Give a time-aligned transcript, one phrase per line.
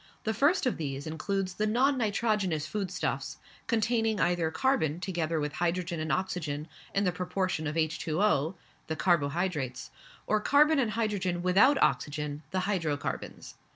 [0.23, 5.53] The first of these includes the non nitrogenous food stuffs, containing either carbon together with
[5.53, 8.55] hydrogen and oxygen in the proportion of H2O
[8.87, 9.91] (the carbo hydrates),
[10.25, 13.53] or carbon and hydrogen without oxygen (the hydrocarbons).